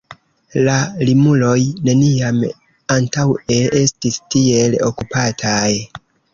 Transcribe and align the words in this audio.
La 0.67 0.77
Limuloj 1.09 1.57
neniam 1.89 2.41
antaŭe 2.97 3.61
estis 3.83 4.21
tiel 4.37 4.81
okupataj. 4.91 5.67